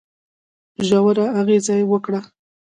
[0.87, 2.19] ژوره اغېزه وکړه.